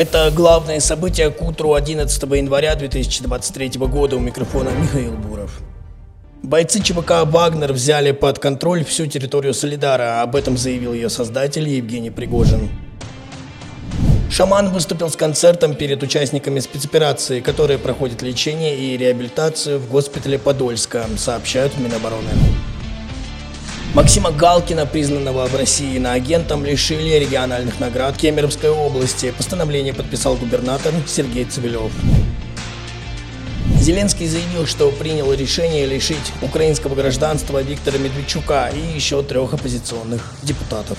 [0.00, 4.16] Это главное событие к утру 11 января 2023 года.
[4.16, 5.60] У микрофона Михаил Буров.
[6.42, 10.22] Бойцы ЧВК «Вагнер» взяли под контроль всю территорию Солидара.
[10.22, 12.70] Об этом заявил ее создатель Евгений Пригожин.
[14.30, 21.04] Шаман выступил с концертом перед участниками спецоперации, которые проходят лечение и реабилитацию в госпитале Подольска,
[21.18, 22.30] сообщают Минобороны.
[23.92, 29.32] Максима Галкина, признанного в России иноагентом, лишили региональных наград Кемеровской области.
[29.36, 31.90] Постановление подписал губернатор Сергей Цивилев.
[33.80, 40.96] Зеленский заявил, что принял решение лишить украинского гражданства Виктора Медведчука и еще трех оппозиционных депутатов.